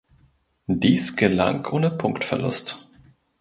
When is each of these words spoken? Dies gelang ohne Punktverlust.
Dies 0.65 1.15
gelang 1.15 1.67
ohne 1.67 1.91
Punktverlust. 1.91 2.87